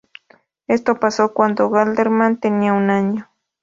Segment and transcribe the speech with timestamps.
[0.67, 3.29] Esto pasó cuando Waldemar tenía un año.